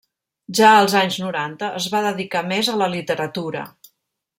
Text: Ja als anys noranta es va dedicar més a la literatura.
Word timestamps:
Ja 0.59 0.71
als 0.77 0.95
anys 1.01 1.19
noranta 1.25 1.71
es 1.83 1.89
va 1.97 2.03
dedicar 2.09 2.45
més 2.55 2.75
a 2.77 2.83
la 2.85 2.93
literatura. 2.99 3.69